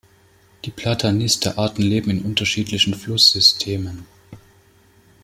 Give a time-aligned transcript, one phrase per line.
[0.65, 4.07] Die "Platanista"-Arten leben in unterschiedlichen Flusssystemen.